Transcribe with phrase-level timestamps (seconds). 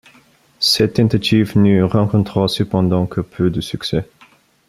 [0.59, 4.09] Cette tentative ne rencontra cependant que peu de succès.